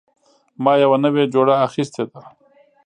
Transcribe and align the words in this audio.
ما 0.63 0.73
یوه 0.83 0.97
نوې 1.05 1.23
جوړه 1.33 1.53
اخیستې 1.67 2.03
ده 2.11 2.19